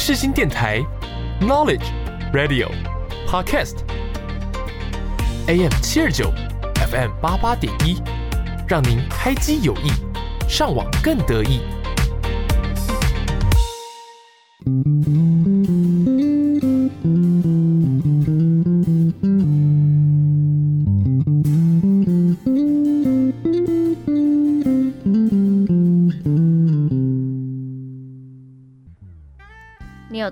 [0.00, 0.80] 世新电台
[1.42, 1.84] ，Knowledge
[2.32, 2.70] Radio
[3.28, 3.76] Podcast
[5.46, 6.32] AM 七二九
[6.90, 8.02] FM 八八点一，
[8.66, 9.92] 让您开机有益，
[10.48, 11.60] 上网更得意。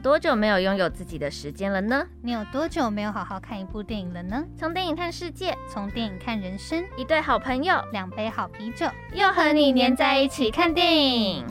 [0.08, 2.06] 多久没有拥有自己的时间了呢？
[2.22, 4.42] 你有多久没有好好看一部电影了呢？
[4.56, 11.44] 从电影看世界，从电影看人生，一对好朋友，两杯好啤酒，又和你黏在一起看电影。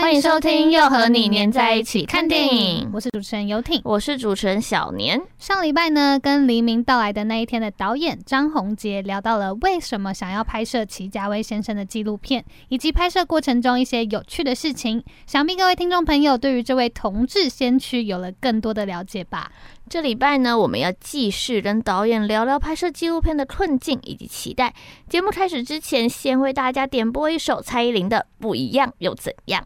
[0.00, 2.90] 欢迎收听，又和你黏在一起看电影。
[2.92, 5.20] 我是主持人游艇，我是主持人小年。
[5.38, 15.02] 上礼拜呢，跟黎明到来的那一天的导演张宏杰聊到了为什么想要拍摄齐家威先生的纪录片，以及拍摄过程中一些有趣的事情。
[15.26, 19.52] 想必各位听众朋友对于这位同志先驱有了更多的了解吧？
[19.88, 24.74] 这礼拜呢，我们要继续跟导演聊聊拍摄纪录片的困境以及期待。
[25.08, 29.62] 节目开始之前，先为大家点播一首蔡依林的《不一样又怎样》。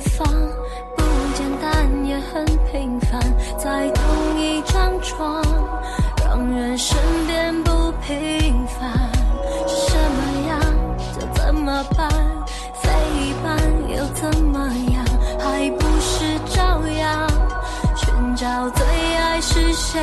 [0.00, 0.26] 方
[0.96, 1.02] 不
[1.34, 3.20] 简单，也很平凡，
[3.58, 5.42] 在同一张床，
[6.24, 8.90] 让人身边不平凡。
[9.66, 10.60] 是什么样
[11.18, 12.08] 就怎么办，
[12.74, 12.90] 飞
[13.20, 13.56] 一般
[13.96, 14.58] 又怎么
[14.92, 15.04] 样，
[15.38, 17.28] 还不是照样
[17.96, 18.84] 寻找最
[19.16, 20.00] 爱是谁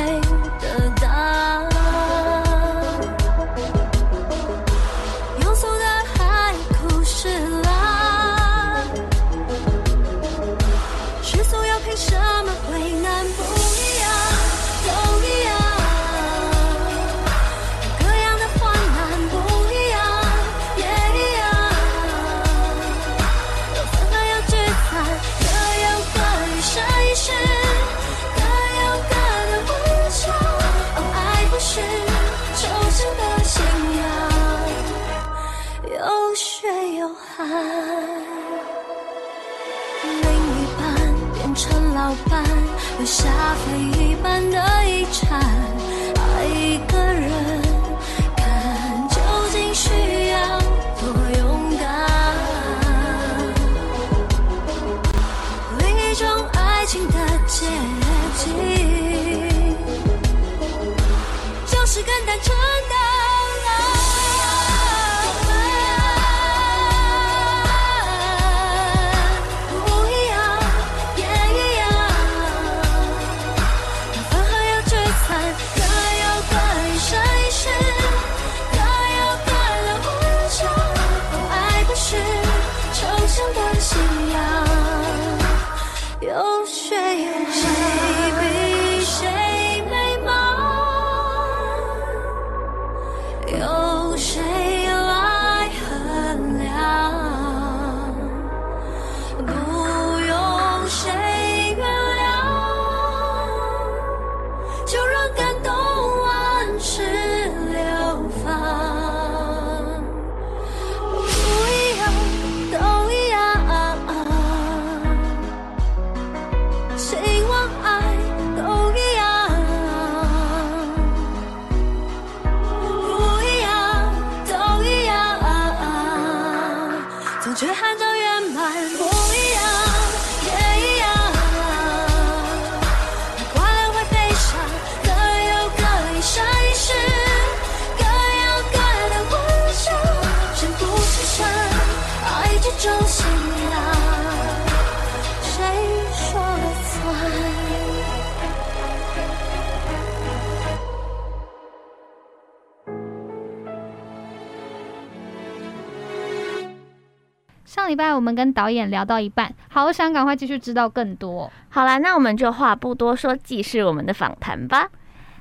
[157.88, 161.50] 上礼拜我们跟导演聊到一半，好想赶快继续知道更多。
[161.70, 164.90] 好啦，那我们就话不多说，继续我们的访谈吧。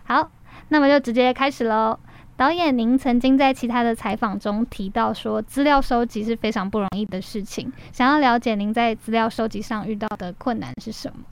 [0.05, 0.31] 好，
[0.69, 1.99] 那么就直接开始喽。
[2.37, 7.69] 导演，您曾经在其他的采访中提到说，资料收集是非常不容易的事情。
[7.91, 11.25] 想要了解您在资料收集上遇到的困难是什么？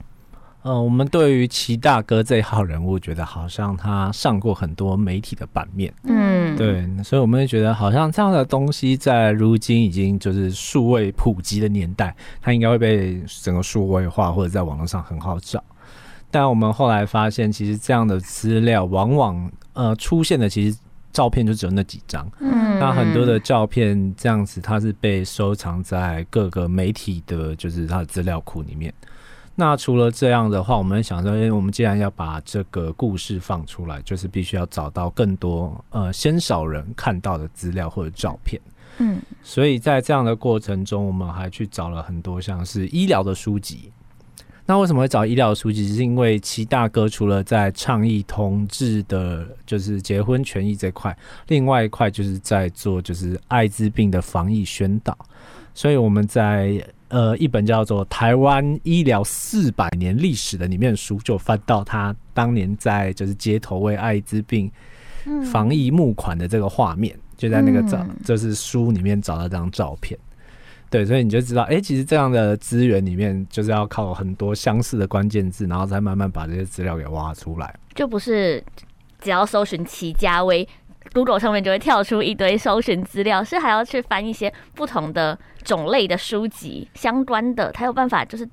[0.66, 15.62] 呃，我们对于齐大哥这一号人物，觉得好像他上过很多媒体的版面，嗯，对，所以我们会觉得好像这样的东西在如今已经就是数位普及的年代，它应该会被整个数位化，或者在网络上很好找。
[16.32, 20.76] 但我们后来发现，其实这样的资料往往呃出现的，其实
[21.12, 28.92] 照片就只有那几张，嗯，那很多的照片这样子，它是被收藏在各个媒体的，就是它的资料库里面。
[29.58, 38.60] 那除了这样的话，我们想说，欸，我们既然要把这个故事放出来，就是必须要找到更多呃鲜少人看到的资料或者照片。
[38.98, 43.90] 嗯，所以在这样的过程中，我们还去找了很多像是医疗的书籍。
[44.66, 45.88] 那为什么会找医疗书籍？
[45.88, 51.16] 是因为齐大哥除了在倡议同志的，就是结婚权益这块，
[51.46, 55.16] 另外一块就是在做就是艾滋病的防疫宣导。
[55.72, 56.86] 所以我们在。
[57.08, 64.70] 呃，一本叫做《台湾医疗四百年历史》的里面书，就翻到他当年在就是街头为艾滋病
[65.52, 70.18] 防疫募款的这个画面，就在那个照就是书里面找到这张照片。
[70.90, 77.74] 对，所以你就知道，哎，其实这样的资源里面就是要靠很多相似的关键字，然后再慢慢把这些资料给挖出来。
[77.94, 78.62] 就不是
[79.20, 80.66] 只要搜寻齐家威。
[81.16, 88.46] Google 上面就会跳出一堆搜寻资料，是还要去翻一些不同的种类的书籍相关的，它有办法就是。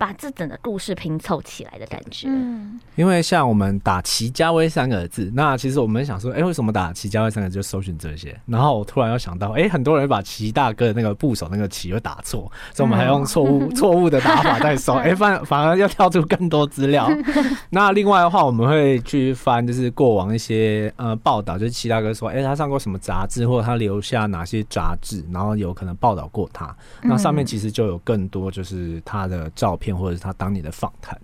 [0.00, 2.26] 把这整个故事拼凑起来的感觉。
[2.26, 8.34] 嗯，因为像我们打齐家威三个字，那其实我们想说，哎、欸，为什么打齐家威三个字就搜寻这些？
[8.46, 17.06] 然后我突然又想到，哎、欸，很多人把齐大哥的那个部首那个齐又打错，所以我们还用错误错误的打法在搜，哎、欸，反反而要跳出更多资料。
[17.68, 26.74] 那另外的话，我们会去翻，就是过往一些呃报道，就是齐大哥说，哎、欸，他上过什么杂志，或者他留下哪些杂志，然后有可能报道过他。
[27.02, 29.89] 那上面其实就有更多，就是他的照片。
[29.96, 31.18] 或者是他当年的访谈，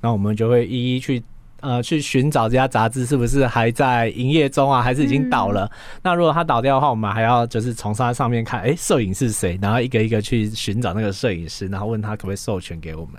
[0.00, 1.22] 那我们就会一一去
[1.60, 5.64] 呃去寻找这家杂志是不是还在营业中啊，还是已经倒了？
[5.66, 9.58] 嗯、那如果他倒掉的话，我们还要就是从他上面看，哎、欸，摄影是谁？
[9.60, 13.14] 然后一个一个去寻找那个摄影师，然后问他可不可以授权给我们。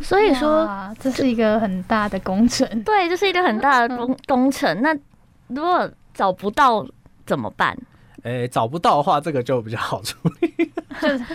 [0.00, 0.68] 所以说，
[0.98, 2.68] 这是一个很大的工程。
[2.82, 4.82] 对，这是一个很大的工工程。
[4.82, 4.92] 那
[5.48, 6.84] 如果找不到
[7.26, 7.76] 怎么办？
[8.22, 10.72] 哎、欸，找不到的话，这个就比较好处理。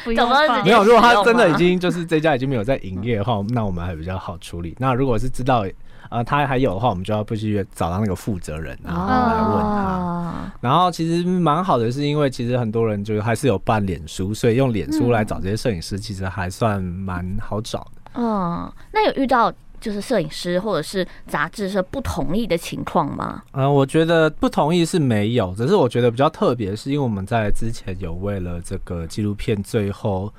[0.04, 0.30] 不用
[0.64, 4.76] 没有，如果他真的已经就是这家已经没有在营业的话，那我们还比较好处理。
[4.80, 5.66] 那如果是知道
[6.10, 10.34] 呃他还有的话，我们就要必须找到那个负责人，然后来问他。
[10.62, 18.12] 然后其实蛮好的，是因为其实很多人就是还是有办脸书，所以用脸书来找这些摄影师，其实还算蛮好找的。
[18.16, 19.54] 嗯，那有遇到？
[19.80, 23.44] 就是摄影师或者是杂志社不同意的情况吗？
[23.52, 30.32] 嗯，我觉得不同意是没有，只是我觉得比较特别，是因为我们在之前有为了这个纪录片最后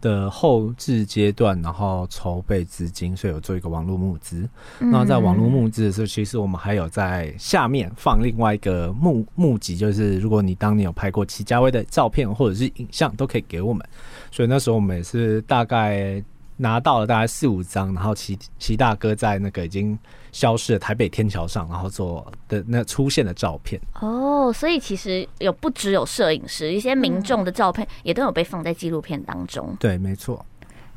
[0.00, 4.48] 的后置阶段，然后筹备资金，所以有做一个网络募资。
[4.78, 13.84] 那在网络募资的时候，其实我们还有在下面放另外一个募募集，就是如果你当年有拍过齐家威的照片或者是影像，都可以给我们。
[14.30, 16.22] 所以那时候我们也是大概。
[16.58, 19.98] 拿到了大概四五张，然后齐齐大哥在那个已经
[20.32, 23.80] 消失的台北天桥上，然后做的那出现的照片。
[24.00, 29.74] 哦，所以其实有不只有摄影师，一些民众的照片也都有被放在纪录片当中。
[29.80, 30.44] 对，没错。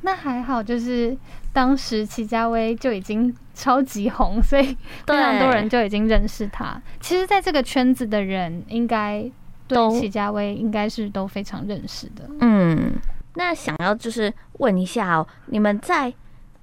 [0.01, 1.15] 那还好，就是
[1.53, 4.75] 当时齐家威就已经超级红，所以
[5.05, 6.81] 非常多人就已经认识他。
[6.99, 9.23] 其实，在这个圈子的人，应该
[9.67, 12.27] 对齐家威应该是都非常认识的。
[12.39, 12.93] 嗯。
[13.35, 16.13] 那想要就是问一下哦，你们在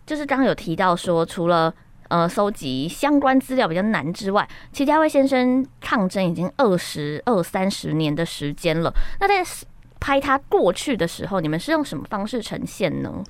[0.04, 1.72] 就是刚刚有提到说，除了
[2.08, 8.92] 呃搜集相关资料比较难之外，齐家威先生抗争已经二十二三十年的时间了。
[9.18, 9.50] 那在
[9.98, 13.24] 拍他过去的时候，你们是用什么方式呈现呢？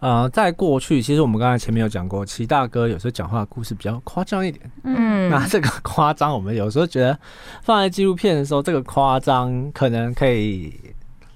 [0.00, 4.70] 呃，在过去，其实我们刚才前面有讲过，齐大哥有时候讲话的故事比较夸张一点。
[4.82, 7.18] 嗯，那这个夸张，我们有时候觉得
[7.62, 10.93] 放在纪录片的时候，这个夸张可能可以。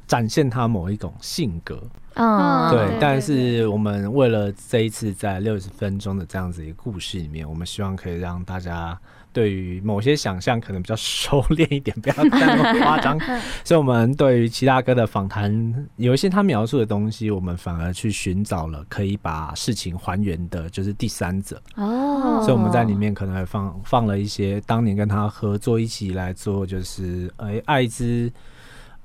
[0.09, 1.81] 展现他某一种性格，
[2.15, 2.97] 嗯，对。
[2.99, 8.99] 但是我们为了这一次在六十分钟的这样子一个故事里面，我们希望可以让大家
[9.35, 13.21] 对于某些想象可能比较收敛一点，不要再那么夸张。
[13.63, 21.61] 所以，我们对于齐大哥的访谈，有一些他描述的东西，我们反而去寻找了可以把事情还原的，就是第三者。
[21.77, 28.33] 哦，所以我们在里面可能还放放了一些当年跟他合作一起来做，就是诶艾滋。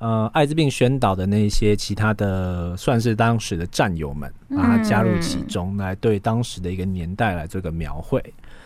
[0.03, 8.21] 呃，艾滋病宣导的那些其他的，算是当时的战友们，把它加入其中，来对当时的一个年代来做一个描绘。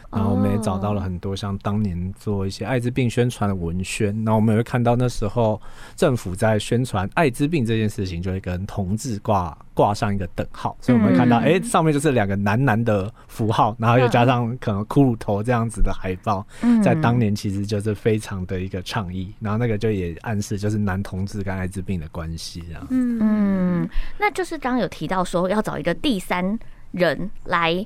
[0.09, 5.61] 然后我们也找到了很多像当年做一些艾滋病宣传的文宣，然后我们也会看到那时候
[5.95, 16.45] 政府在宣传艾滋病这件事情，就会跟同志挂挂上一个等号，所以我们会看到，哎、欸，上面就是两个男男的符号，然后又加上可能骷髅头这样子的海报，
[16.83, 22.87] 在当年其实就是非常的一个倡议，然后那个就也暗示就是男同志跟艾滋病的关系这样。
[22.89, 26.57] 嗯嗯，那就是刚刚有提到说要找一个第三
[26.91, 27.85] 人来。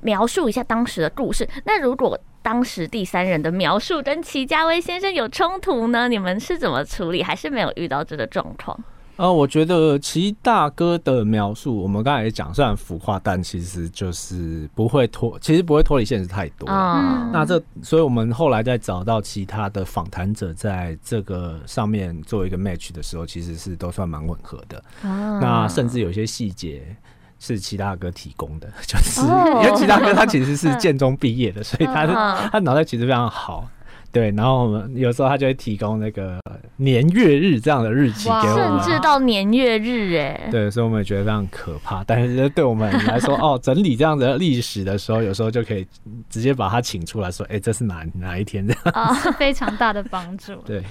[0.00, 1.48] 描述一下当时的故事。
[1.64, 6.08] 那如果当时第三人的描述跟齐家威先生有冲突呢？
[6.08, 7.22] 你们是怎么处理？
[7.22, 8.78] 还是没有遇到这个状况？
[9.16, 16.68] 呃，我觉得齐大哥的描述，我们刚才也讲，虽然浮夸，但其实就是不会脱，其实不会脱离现实太多。
[16.70, 24.82] 嗯，那这，所以我们后来在找到其他的访谈者，在这个上面做一个 match 的时候，其实是都算蛮吻合的。
[25.02, 26.96] 嗯，那甚至有些细节。
[27.38, 32.06] 是齐大哥提供的， 就是因为齐大哥他其实是建中毕业的，所以他
[32.50, 33.68] 他脑袋其实非常好。
[34.10, 36.40] 对，然后我们有时候他就会提供那个
[36.76, 40.48] 年月日这样的日期给我们，甚至到年月日哎。
[40.50, 42.02] 对，所以我们也觉得非常可怕。
[42.04, 45.86] 但是对我们来说， 哦，整理这样的历史的时候，有时候就可以
[46.30, 48.94] 直接把他请出来说，哎，这是哪哪一天这样？
[48.94, 50.54] 啊，非常大的帮助。
[50.64, 50.82] 对。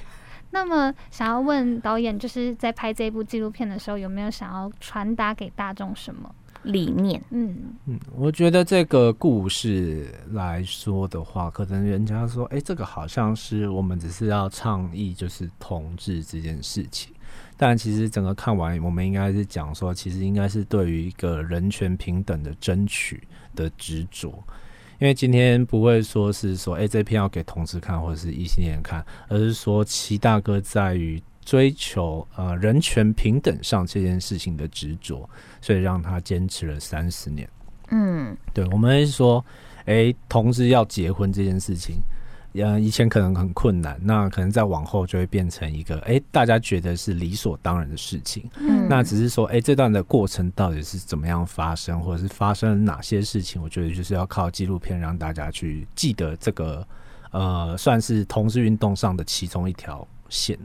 [0.49, 7.21] 那么，想要问导演，就是在拍这部纪录片的时候，有没有想要传达给大众什么理念？
[7.31, 17.13] 嗯嗯，我觉得这个故事来说的话，可能人家说，哎、欸，这个好像是我们只是要倡议就是同志这件事情，
[17.55, 23.21] 但其实整个看完，我们应该是讲说，其实应该是对于一个人权平等的争取
[23.53, 24.43] 的执着。
[24.99, 35.29] 因为今天不会说是说，哎、欸，这片要给同志看或者是异性恋看，而是说齐大哥在于追求呃人权平等上这件事情的执着，
[35.61, 37.47] 所以让他坚持了三十年。
[37.89, 39.45] 嗯，对，我们是说，
[39.85, 41.97] 哎、欸，同志要结婚这件事情。
[42.61, 48.49] 呃，以前可能很困难，那可能再往后就会变成一个，哎、欸，大家觉得是理所当然的事情。
[48.59, 53.61] 嗯，那只是说，哎、欸，这段的过程到底是怎么样发生，或者是发生了哪些事情？
[53.61, 56.87] 我觉得就是要靠纪录片让大家去记得这个，
[57.31, 60.57] 呃，算是同志运动上的其中一条线。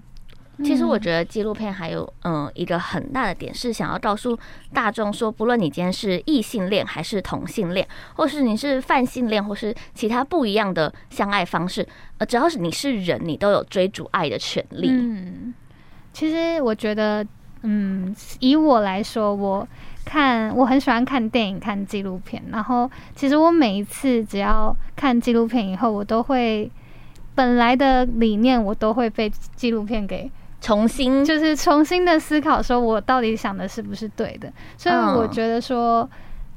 [0.58, 4.38] 其实我觉得纪录片还有嗯一个很大的点是想要告诉
[4.72, 11.84] 大众说，不论你今天是异性恋还是同性恋，或是你是泛性恋，或是其他不一样的相爱方式，
[12.18, 14.88] 呃，只要是你是人，你都有追逐爱的权利。
[14.90, 15.54] 嗯，
[16.12, 17.26] 其实我觉得，
[17.62, 19.66] 嗯，以我来说，我
[20.04, 26.70] 看我很喜欢看电影、看纪录片，然后其实我每一次只要看纪录片以后，我都会
[27.34, 30.30] 本来的理念我都会被纪录片给。
[30.62, 34.50] 重新就是重新的思考，说我到底想的是不是对的？
[34.78, 36.08] 所以我觉得说，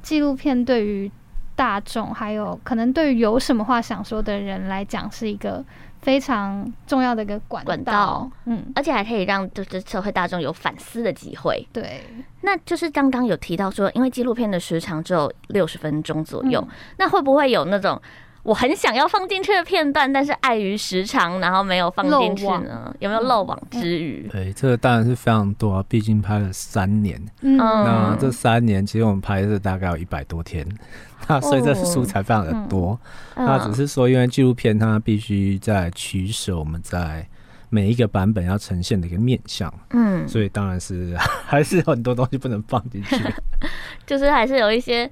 [0.04, 1.12] 纪录片对于
[1.56, 5.66] 大众，还有可能对于有什么话想说的人来讲，是一个
[6.02, 7.66] 非常重要的一个管道。
[7.66, 11.68] 管道，嗯，而且还可以让就是社会大众有反思的机会。
[11.74, 12.04] 对，
[12.42, 18.00] 那就是刚刚有提到说，因为纪录片的时长只有六十分钟左右，嗯，那会不会有那种？
[18.46, 22.96] 我很想要放进去的片段，但是碍于时长，然后没有放进去呢？
[23.00, 24.30] 有没有漏网之鱼？
[24.32, 27.20] 对，这个当然是非常多啊，毕竟拍了三年。
[27.42, 30.64] 嗯，那这三年其实我们拍的是大概有一百多天，
[31.28, 32.90] 那所以这素材非常的多。
[32.92, 33.00] 哦
[33.34, 37.28] 嗯、那只是说，因为纪录片它必须在取舍我们在
[37.72, 43.16] 每一个版本要呈现的一个面相，嗯，所以当然是 还是有很多东西不能放进去，
[44.06, 45.10] 就是还是有一些，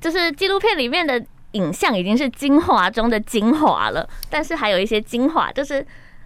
[0.00, 1.24] 就是纪录片里面的。
[1.54, 5.84] 影像已经是精华中的精华了，但是还有一些精华就是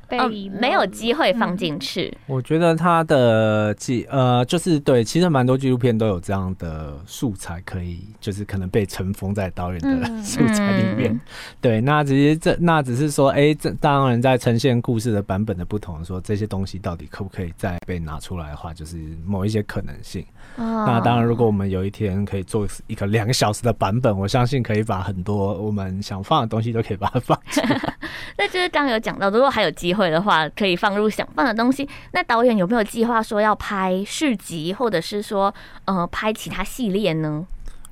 [0.09, 0.29] 被、呃、
[0.61, 2.17] 没有机会放进去。
[2.27, 11.13] 我觉得他的记呃，就是对，其实蛮多纪录片都有这样的素材，可以就是可能被尘封在导演的 素材里面。
[11.13, 11.21] 嗯、
[11.61, 18.97] 对，那只是这那只是说，哎、欸，这当然在呈现故事的版本的不同，说这些东西到底可不可以再被拿出来的话，就是
[19.27, 20.25] 某一些可能性。
[20.57, 27.79] 哦、那当然，如果我们有一天可以做一个两个小时的版本，我相信可以把很多我们想放的东西都可以把它放进来。
[28.39, 31.87] 那就是刚刚有讲到，如果还有机会的话，可以放入想放的东西。
[32.13, 35.53] 那导演有没有计划说要拍续集，或者是说
[35.85, 37.45] 呃拍其他系列呢？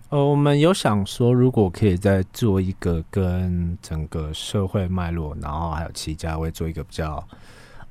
[0.08, 7.22] 呃，我们有想说，如果可以再做一个跟整个社会脉络，然后还有齐家威做一个比较。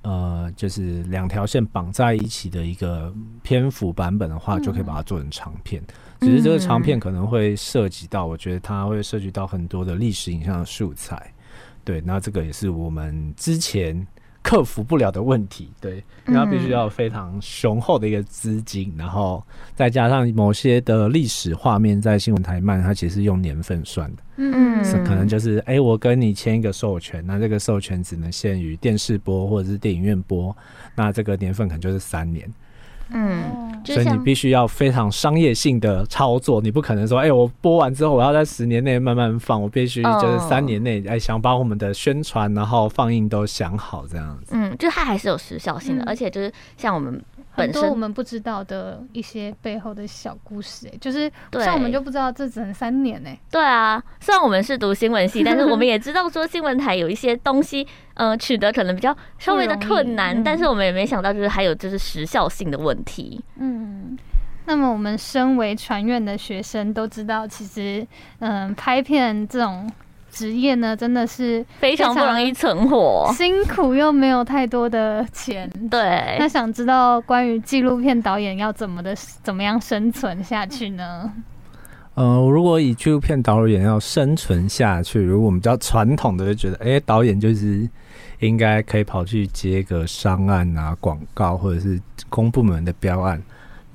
[0.02, 5.82] 呃，就是两条线绑在一起的一个篇幅版本的话，就可以把它做成长片。
[6.22, 11.34] 只是这个长片可能会涉及到，我觉得它会涉及到很多的历史影像的素材。
[11.86, 14.06] 对，那这个也是我们之前
[14.44, 15.70] 克服不了的问题。
[15.80, 19.42] 对，然后必须要有非常雄厚的一个资金，然后
[19.76, 24.24] 再加上某些的历史画面，在新闻台慢，它其实是用年份算的。
[24.38, 30.54] 嗯，是可能就是哎、欸，我跟你签一个授权，那这个授权只能限于电视播或者是电影院播，
[30.96, 32.52] 那这个年份可能就是三年。
[33.10, 44.54] 嗯，所以你必须要非常商业性的操作，你不可能说，哎、欸，我播完之后我要在十年内慢慢放，我必须就是三年内，哎、欸，想把我们的宣传然后放映都想好这样子。
[44.56, 47.24] 嗯，就它还是有时效性的，嗯、而且就是像我们。
[47.56, 53.30] 很多我们不知道的一些背后的小故事，哎，就是像我们就不知道这只能三年呢。
[53.50, 63.44] 对啊，虽然我们是读新闻系，但是我们 也知道说新闻台有一些东西，呃，取得可能比较稍微的困难，但是我们也没想到就是还有就是时效性的问题。
[63.58, 64.18] 嗯，
[64.66, 68.06] 那么我们身为传院的学生都知道，其实
[68.40, 69.90] 嗯、呃，拍片这种。
[70.36, 75.72] 职业呢，真的是非常不容易存活，辛苦又没有太多的钱。
[75.90, 81.32] 对，那想知道关于纪录片导演要怎么的怎么样生存下去呢？
[82.16, 87.88] 呃，如果以纪录片导演要生存下去，如果我们比较传统的就觉得，哎、欸，导演就是
[88.40, 93.42] 应该可以跑去接个商案啊、广告或者是公部门的标案。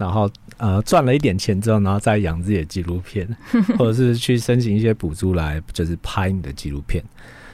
[0.00, 3.28] 然后呃赚了一点钱之后，然后再养自己的纪录片，
[3.78, 7.04] 或者是去申请一些补助来，就是拍你的纪录片。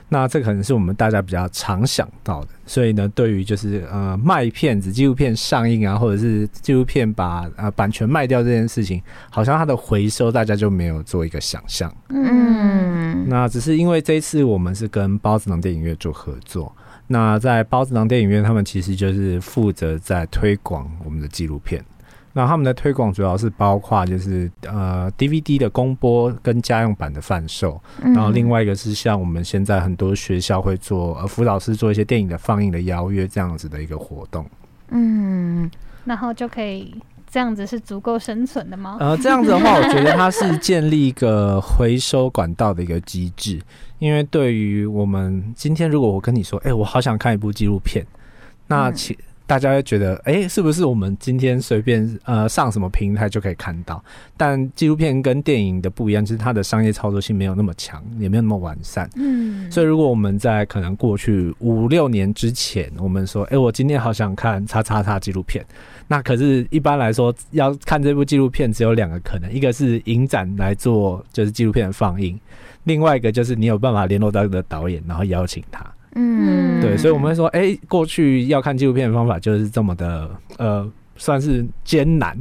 [0.09, 2.49] 那这可能是我们大家比较常想到的。
[2.65, 11.93] 所以呢，对于就是呃卖片子、纪录片上映啊，或者是纪录片把呃版权卖掉这件事情，好像它的回收大家就没有做一个想象。
[12.11, 16.73] 嗯，那只是因为这一次我们是跟包子囊电影院做合作。
[17.09, 21.85] 那在包子囊电影院，他们其实就是负责在推广我们的纪录片。
[22.39, 34.45] 那他们的推广主要是包括就是呃 DVD 的公播跟家用版的贩售，然后另外一个是像我们现在很多学校会做呃辅导师做一些电影的放映的邀约这样子的一个活动，
[34.91, 35.71] 嗯，
[36.05, 36.95] 然后就可以
[37.27, 38.99] 这样子是足够生存的吗？
[39.01, 43.59] 呃，这样子的话，我觉得它是建立一个回收管道的一个机制，
[43.99, 48.05] 因为对于我们今天如果我跟你说，哎、欸，我好想看一部纪录片，
[48.67, 49.15] 那其。
[49.15, 54.03] 嗯大家会觉得，哎、欸，是不是我们今天随便呃上什么平台就可以看到？
[54.37, 59.09] 但纪录片跟电影的不一样，就是它的商业操作性没有那么强，也没有那么完善。
[59.15, 65.65] 嗯，所以如果我们在可能过去五六年之前，我们说，哎、欸，我今天好想看叉叉叉纪录片，
[66.09, 72.37] 那可是一般来说要看这部纪录片，只有两个可能，一个是影展来做就是纪录片的放映，
[72.83, 75.87] 另外一个就是你有办法联络到你的导演，然后邀请他。
[76.19, 82.35] 嗯，对，所以我们会说，哎、欸，过去要看纪录片的方法就是这么的，呃，算是艰难。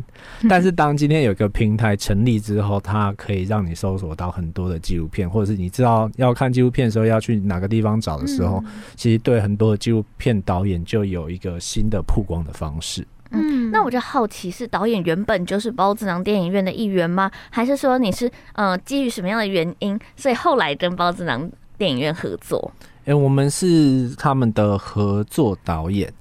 [0.49, 8.63] 但是当今天有一个平台成立之后，它可以让你搜索到很多的纪录片，或者是你知道要看纪录片的时候要去哪个地方找的时候，
[8.95, 13.05] 其实对很多的纪录片导演就有一个新的曝光的方式。
[13.31, 17.29] 嗯，那我就好奇，是导演原本就是包子囊电影院的一员吗？
[17.49, 22.71] 还是说你是呃基于什么样的原因，所以后来跟包子囊电影院合作？
[23.01, 26.11] 哎、欸，我们是他们的合作导演，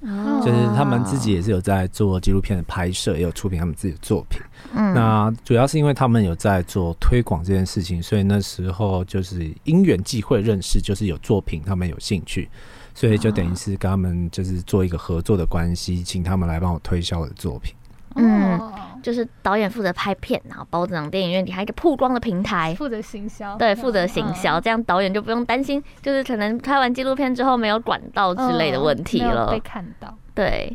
[0.45, 4.39] 就是他们自己也是有在做纪录片的拍摄，也有出品他们自己的作品。
[4.75, 12.51] 嗯，那主要是因为他们有在做推广这件事情，所以那时候就是因缘际会认识，就是有作品他们有兴趣，
[12.95, 17.75] 所以就等于是跟他们就是做一个合作的关系，请他们来帮我推销我的作品。
[18.17, 18.61] 嗯，
[19.05, 23.55] 就是导演负责拍片，然后包子囊电影院里还有一个曝光的平台，负责行销。
[23.59, 29.51] 对，负责行销，这样导演就不用担心，就是可能拍完纪录片之后没有管道之类的问题了。
[29.51, 30.17] 被看到。
[30.35, 30.75] 对，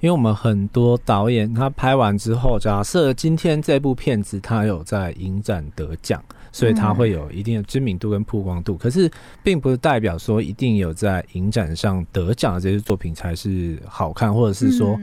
[0.00, 8.76] 因为我们很多导演他拍完之后，假设今天这部片子他有在影展得奖，所以他会有一定的知名度跟曝光度。
[8.76, 9.08] 可是，
[9.44, 14.98] 并不是代表说一定有在影展上得奖的这些作品才是好看，或者是说。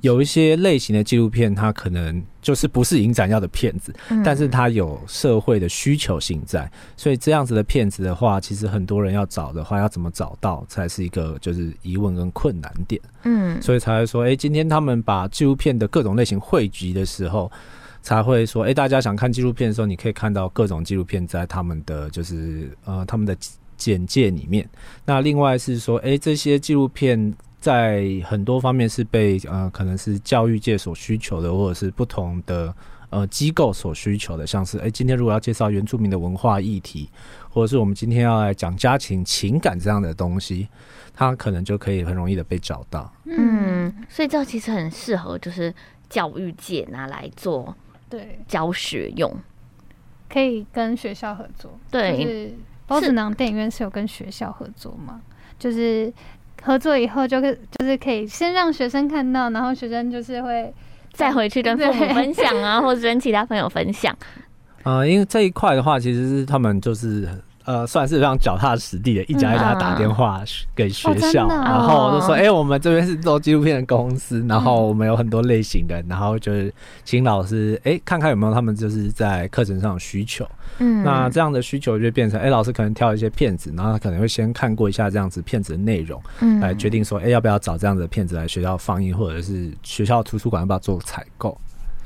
[0.00, 13.00] 有一些类型的纪录片，它可能就是不是影展要的片子，但是它有社会的需求性在，所以这样子的片子的话，其实很多人要找的话，要怎么找到才是一个就是疑问跟困难点。
[13.24, 17.52] 嗯，所以才会说，哎，今天他们把纪录片的各种类型汇集的时候，
[18.00, 23.36] 才会说，哎，大家想看纪录片的时候，你可以看到各种纪录片在他们的就是呃他们的
[23.76, 24.66] 简介里面。
[25.04, 27.34] 那另外是说，哎，这些纪录片。
[27.60, 32.74] 在很多方面是被呃，可能是教育界所需求的，或者是不同的
[33.10, 37.10] 呃机构所需求的，像是哎、欸，今天如果要介绍原住民的文化议题，
[37.50, 40.68] 或者是我们今天要来讲家庭情感这样的东西，
[41.14, 43.12] 它可能就可以很容易的被找到。
[43.26, 45.74] 嗯，所以这其实很适合就是
[46.08, 47.76] 教育界拿来做
[48.08, 49.30] 对教学用，
[50.30, 51.78] 可以跟学校合作。
[51.90, 52.54] 对，就是
[52.86, 55.20] 包子囊电影院是有跟学校合作吗？
[55.58, 56.10] 就是。
[56.62, 60.72] 合作以后就是就是可以先让学生看到，然后学生就是会
[61.12, 64.16] 再回去跟父母分享啊，或者跟其他朋友分享。
[64.84, 67.28] 呃，因为这一块的话，其实是他们就是。
[67.64, 70.42] 呃，算是非常脚踏实地的，一家一家打电话
[70.74, 76.72] 给学校，嗯啊哦、然后就说：“哎、欸，我们这边是做纪录片的公司，然后我们有很多类型的，然后就是
[77.04, 80.48] 请老师哎、欸、看看有没有他们就是在课程上的需求。
[80.78, 91.56] 嗯，那这样的需求就变成哎、欸，老师可能挑一些片子，然后他可能会先看过一下这样子片子的内容，嗯，来决定说哎、欸、要不要找这样子的片子来学校放映，或者是学校图书馆要不要做采购。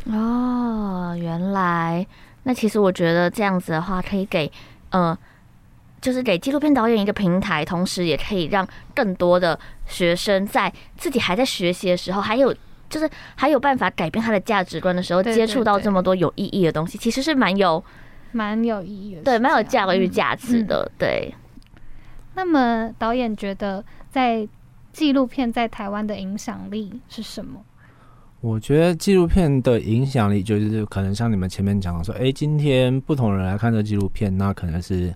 [0.06, 2.04] 哦，原来
[2.42, 4.50] 那其实我觉得这样子的话可以给
[4.90, 5.16] 呃。
[6.04, 12.54] 就是给纪录片导演一个平台，同时也可以让更多的学生在自己还在学习的时候，还有
[12.90, 17.82] 就是还有办法改变他的价值观的时候，接触到这么多有意义的东西，其实是蛮有
[18.32, 21.34] 蛮有意义的，对，蛮有教育价值的，嗯、对。
[22.34, 24.46] 那么导演觉得，在
[24.92, 27.64] 纪录片在台湾的影响力是什么？
[28.42, 35.14] 我觉得纪录片的影响力就是可能像你们前面讲的说，哎，今天不同人来看这纪录片，那可能是。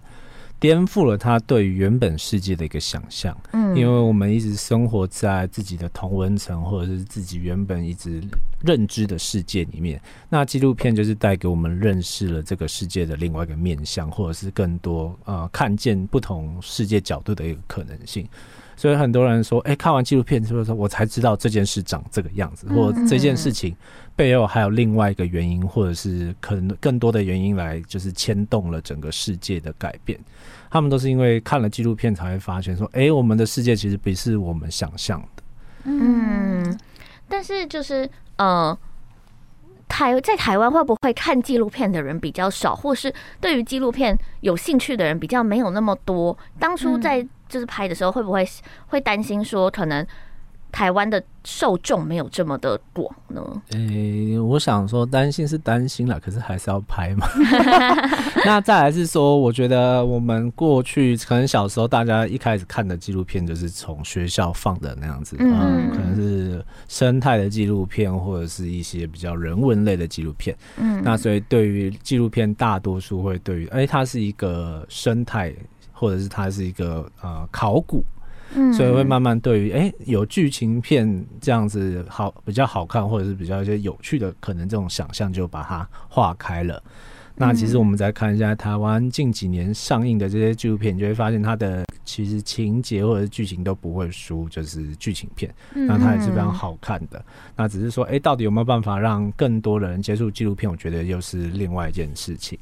[0.61, 8.21] 颠覆了他对于原本世界的一个想象，嗯，因为我们一直生活在自己的同文层，或者是自己原本一直
[8.63, 10.01] 认知的世界里面。
[10.29, 18.27] 那纪录片就是带给我们认识了这个世界的另外一个面向，或者是更多呃看见不同世界角度的一个可能性。
[18.79, 23.75] 所以很多人说，哎、欸，看完纪录片之后，说我才知道这件事长这个样子，或这件事情
[24.15, 30.17] 背后还有另外一个原因，或者是可能更多的原因来，就是牵动了整个世界的改变。
[30.71, 35.43] 他们都是因为看了纪录片才会发现，说，哎、欸，我们的世界其实不是我们想象的。
[35.83, 36.79] 嗯，
[37.29, 38.79] 但是就是呃，
[39.89, 46.39] 台在台湾会不会看纪录片的人比较少，或是对于纪录片有兴趣的人比较没有那么多？
[46.61, 47.27] 当初在。
[47.49, 48.47] 就是拍的时候会不会
[48.89, 50.07] 会担心说，可能
[50.71, 53.43] 台湾的受众没有这么的广呢？
[53.71, 57.27] 诶、欸，我想说担心是担心了，可是还是要拍嘛。
[58.45, 70.55] 那再来是说，我觉得我们过去可能小时候大家一开始看的纪录片就是从学校放的那样子，嗯，嗯，可能是生态的纪录片或者是一些比较人文类的纪录片。
[70.77, 75.55] 嗯，那所以对于纪录片，大多数会对于哎、欸，它是一个生态。
[75.99, 78.05] 或者是它是一个呃考古，
[78.55, 86.81] 嗯，所以会慢慢对于哎、欸、有剧情片这样子好比较好看，或者是比较一些有趣的，可能这种想象就把它化开了。
[87.41, 97.25] 那其实我们再看一下台湾近几年上映的这些纪录片，你就会发现它的其实情节或者是剧情都不会输，就是剧情片，那它也是非常好看的。
[97.55, 100.69] 那只是说哎、欸，到底有没有办法让更多的人接触纪录片？
[100.69, 102.59] 我觉得又是另外一件事情。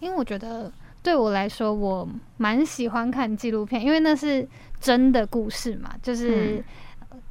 [0.00, 0.70] 因为我觉得。
[1.04, 4.48] 对我来说，我蛮喜欢看纪录片，因为那是
[4.80, 6.64] 真的故事嘛，就是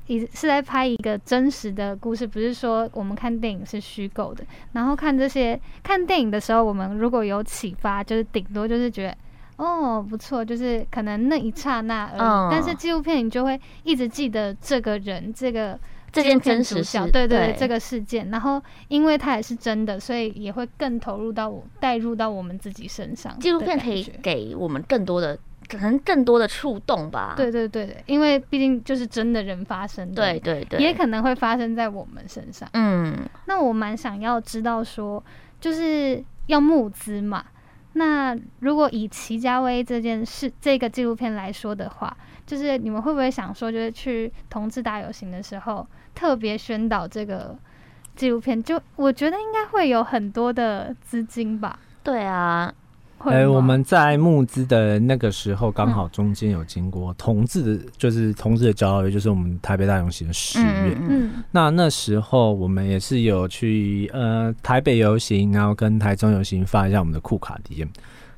[0.05, 4.45] 一是在拍一个真实的故事，不是说我们看电影是虚构的。
[4.73, 9.17] 然后看这些看电影的时候，我们如果有启发，就是顶多就是觉得
[9.57, 12.51] 哦不错，就是可能那一刹那而已。
[12.51, 15.79] 但是纪录片你就会一直记得这个人这个。
[16.13, 23.37] 这件真实事，对对对，对这个事件，然后因为它也是真的，所以也会更投入到我带入到我们自己身上。
[23.39, 25.35] 纪录片可以给我们更多的，
[25.67, 27.33] 可能更多的触动吧。
[27.35, 32.69] 对对对，因为毕竟就是真的人发生的，对对对，也可能会发生在我们身上。
[32.73, 35.21] 嗯，那我蛮想要知道说，
[35.59, 37.43] 就是要募资嘛。
[37.95, 47.55] 那如果以齐家威这件事，这个纪录片来说的话，就是你们会不会想说，就是去同志大游行的时候，特别宣导这个
[48.15, 48.61] 纪录片？
[48.63, 51.79] 就我觉得应该会有很多的资金吧。
[52.03, 52.73] 对啊，
[53.19, 60.97] 哎、欸，我们在募资的那个时候，刚好中间有经过同志的，就是同志的交流，就是我们台北大游行的十月。
[60.99, 67.87] 嗯，那那时候我们也是有去呃台北游行，然后跟台中游行发一下我们的库卡 DM。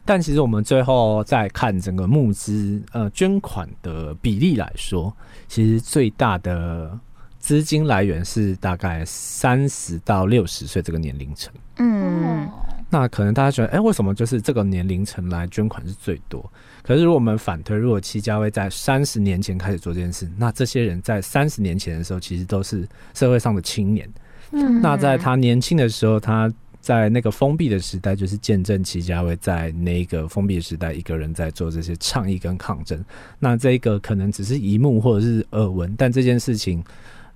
[0.08, 5.12] 但其实我们最后再看整个募资呃捐款的比例来说，
[5.48, 6.96] 其实最大的
[7.46, 11.54] 资金来源是大概三十到六十岁这个年龄层。
[11.78, 12.50] 嗯，
[12.90, 16.52] 那可能大家觉得，哎、欸，为什么就是这个年龄层来捐款是最多？
[16.82, 24.12] 可是如果我们反推，如果戚家威在三十年前开始做这件事，那这些人在三十年前的时候，其实都是社会上的青年。
[24.50, 26.52] 嗯，那在他年轻的时候，他。
[26.82, 33.04] 在那个封闭的时代，就是见证齐家威在那个封闭的时代，一个人在做这些倡议跟抗争。
[33.40, 36.84] 那这个可能只是一幕或者是耳闻，但这件事情，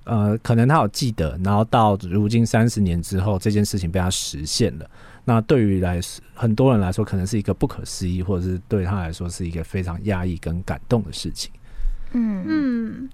[0.09, 1.39] 呃，可能他有记得。
[1.43, 4.89] 然后到如今三十年之后，这件事情被他实现了。
[5.23, 5.99] 那对于来
[6.33, 11.51] 很多人来说，可能是一个不可思议，或者是对他来说是一个非常压抑跟感动的事情。
[12.13, 13.09] 嗯嗯，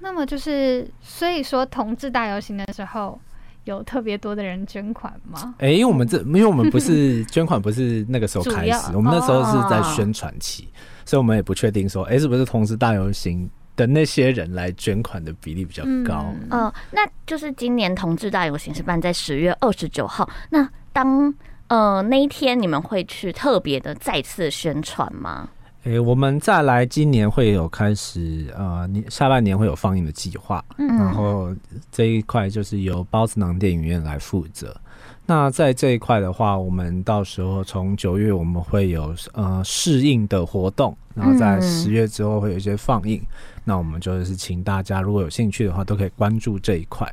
[0.00, 3.20] 那么就是所以说同志大游行的时候。
[3.64, 5.54] 有特别多的人捐款吗？
[5.58, 13.48] 哎、欸，因为我们这，因为我们不是 捐款，不是那个时候开始，我们那时候是在宣传期，哦、所以我们也不确定说，哎、欸，是不是同志大游行
[13.80, 16.26] 的那些人来捐款的比例比较高？
[16.42, 21.32] 嗯，呃、那就是今年同志大游行是办在十月二十九号，那当
[21.68, 25.48] 呃那一天你们会去特别的再次宣传吗？
[25.84, 31.56] 诶、欸，我们再来今年会有开始，呃，年下半年会有放映的计划，嗯，然后
[31.90, 34.78] 这一块就是由包子囊电影院来负责。
[35.30, 43.20] 那在这一块的话，我们到时候从九月我们会有呃适应的活动，然后在十月之后会有一些放映。
[43.20, 43.26] 嗯、
[43.62, 47.08] 那我们就是请大家如果有兴趣的话，都可以关注这一块。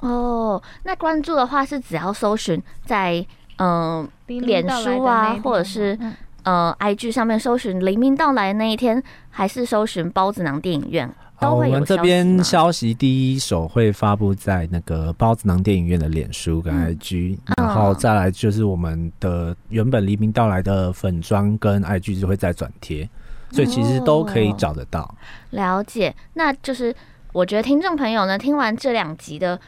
[0.00, 3.24] 哦，那关注的话是只要搜寻在
[3.56, 5.98] 嗯脸书啊，或者是。
[6.42, 11.74] 呃，IG 上面搜寻“黎明到来的那一天”，还是搜寻包子囊电影院，都会有消息吗？
[11.74, 23.08] 我们这边消息第一手会发布在那个包子囊电影院的脸书跟 IG，、嗯、然后再来就是我们的原本黎明到来的粉装跟 IG 就会再转贴，
[23.50, 25.02] 所以其实都可以找得到。
[25.02, 25.14] 哦、
[25.50, 26.94] 了解，那就是
[27.32, 29.60] 我觉得听众朋友呢，听完这两集的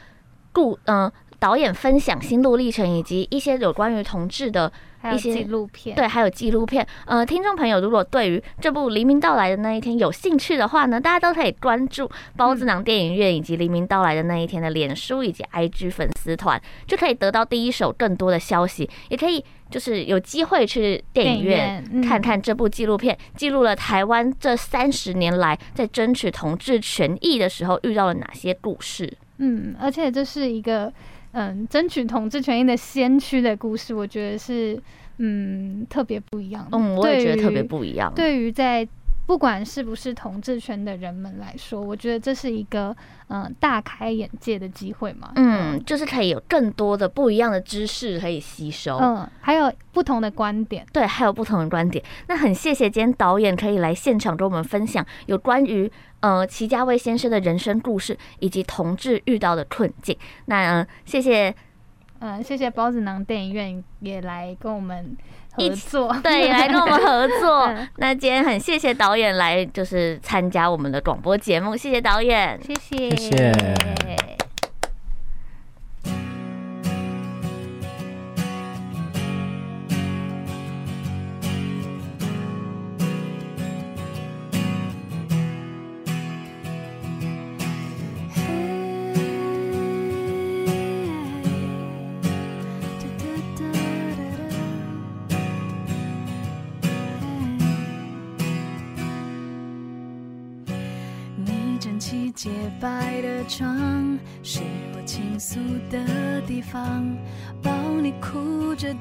[0.51, 4.71] 故，嗯、呃，导演分享心路历程以及一些有关于同志的。
[5.13, 6.85] 一些纪录片，对，还有纪录片。
[7.05, 18.89] 呃，听众朋友，如果对于这部《黎明到来的那一天》有兴趣的话呢，大家都可以关注包子囊电影院以及《黎明到来的那一天》的脸书以及 IG 粉丝团，就可以得到第一手更多的消息。
[19.07, 29.15] 也可以就是有机会去电影院看看这部纪录片，记录了台湾这三十年来在争取同志权益的时候遇到了哪些故事。
[29.37, 30.91] 嗯，而且这是一个。
[31.31, 34.79] 嗯，争取同志权益的先驱的故事，我觉得是
[35.17, 36.77] 嗯特别不一样的。
[36.77, 38.11] 嗯，我也觉得特别不一样。
[38.15, 38.87] 对于在
[39.27, 42.95] 不管是不是同志圈的人们来说，我觉得这是一个
[43.27, 45.31] 嗯大开眼界的机会嘛。
[45.35, 48.97] 嗯，就是可以有更多的不一样的知识可以吸收。
[48.97, 50.83] 嗯，还有不同的观点。
[50.91, 52.03] 对，还有不同的观点。
[52.27, 55.91] 那很谢谢今天导演可以来现场跟我们分享有关于。
[56.19, 60.17] 呃，齐家威先生的人生故事以及同志遇到的困境。
[60.45, 61.55] 那、呃、谢谢，
[62.19, 65.15] 嗯、呃，谢谢包子囊电影院也来跟我们
[65.53, 67.65] 合作， 对，也来跟我们合作。
[67.73, 74.26] 嗯、那今天很谢谢导演来，就是参加我们的广播节目，谢谢导演，谢谢，谢谢。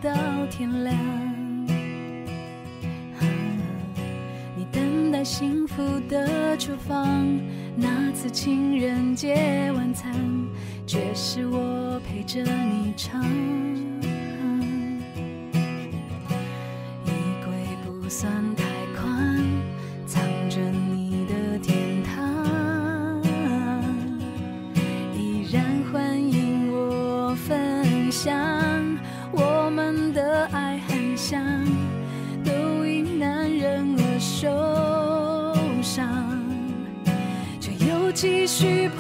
[0.03, 0.11] 到
[0.51, 0.95] 天亮。
[4.57, 7.27] 你等待幸福的厨房，
[7.77, 10.15] 那次情人节晚餐，
[10.87, 13.25] 却是我陪着你唱。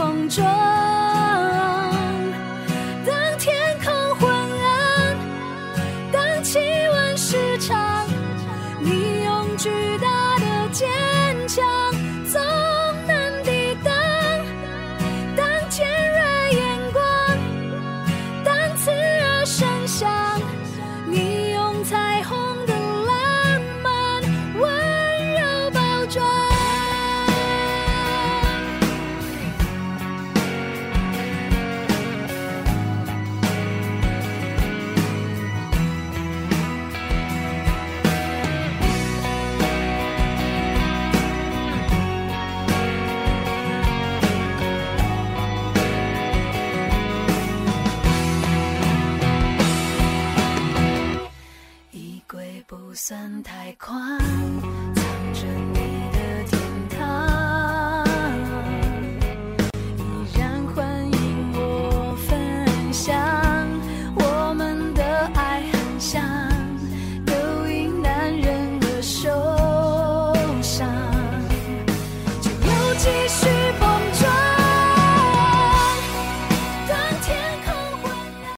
[0.07, 1.06] 续碰